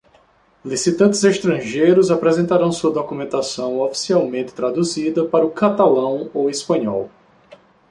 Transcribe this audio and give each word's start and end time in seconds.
Licitantes 0.65 1.23
estrangeiros 1.23 2.09
apresentarão 2.09 2.71
sua 2.71 2.89
documentação 2.91 3.79
oficialmente 3.81 4.51
traduzida 4.51 5.25
para 5.25 5.45
o 5.45 5.51
catalão 5.51 6.27
ou 6.33 6.49
espanhol. 6.49 7.11